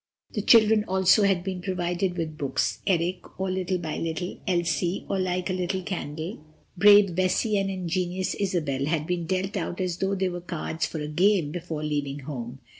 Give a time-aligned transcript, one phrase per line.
[0.31, 5.51] The children also had been provided with books—Eric, or Little by Little; Elsie, or Like
[5.51, 6.43] a Little Candle;
[6.75, 10.99] Brave Bessie and Ingenious Isabel had been dealt out as though they were cards for
[11.01, 12.61] a game, before leaving home.